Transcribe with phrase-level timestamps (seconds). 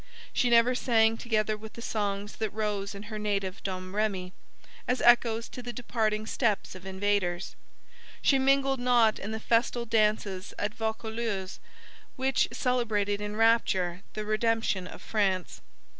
[0.33, 4.31] She never sang together with the songs that rose in her native Domrémy,
[4.87, 7.55] as echoes to the departing steps of invaders.
[8.19, 11.59] She mingled not in the festal dances at Vaucouleurs
[12.15, 15.61] which celebrated in rapture the redemption of France.